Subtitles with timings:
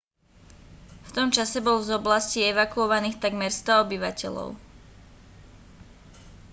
[1.07, 4.57] v tom čase bolo z oblasti evakuovaných takmer 100 obyvateľov